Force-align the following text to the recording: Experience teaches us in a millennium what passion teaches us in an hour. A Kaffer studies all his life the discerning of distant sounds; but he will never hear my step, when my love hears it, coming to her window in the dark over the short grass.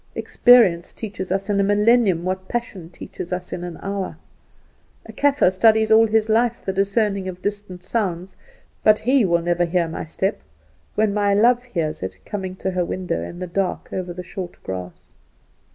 Experience 0.15 0.93
teaches 0.93 1.31
us 1.31 1.47
in 1.47 1.59
a 1.59 1.63
millennium 1.63 2.23
what 2.23 2.47
passion 2.47 2.89
teaches 2.89 3.31
us 3.31 3.53
in 3.53 3.63
an 3.63 3.77
hour. 3.83 4.17
A 5.05 5.13
Kaffer 5.13 5.51
studies 5.51 5.91
all 5.91 6.07
his 6.07 6.27
life 6.27 6.65
the 6.65 6.73
discerning 6.73 7.27
of 7.27 7.43
distant 7.43 7.83
sounds; 7.83 8.35
but 8.83 8.97
he 8.97 9.25
will 9.25 9.43
never 9.43 9.63
hear 9.65 9.87
my 9.87 10.03
step, 10.03 10.41
when 10.95 11.13
my 11.13 11.35
love 11.35 11.63
hears 11.65 12.01
it, 12.01 12.17
coming 12.25 12.55
to 12.55 12.71
her 12.71 12.83
window 12.83 13.21
in 13.21 13.37
the 13.37 13.45
dark 13.45 13.93
over 13.93 14.11
the 14.11 14.23
short 14.23 14.57
grass. 14.63 15.11